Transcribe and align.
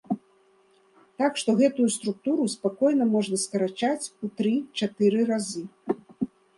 Так 1.23 1.37
што 1.41 1.49
гэтую 1.59 1.85
структуру 1.97 2.49
спакойна 2.55 3.03
можна 3.15 3.41
скарачаць 3.45 4.03
у 4.23 4.35
тры-чатыры 4.43 5.19
разы. 5.33 5.63